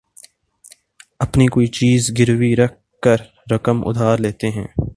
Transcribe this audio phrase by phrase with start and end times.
[1.19, 3.21] اپنی کوئی چیز گروی رکھ کر
[3.51, 4.67] رقم ادھار لیتے ہیں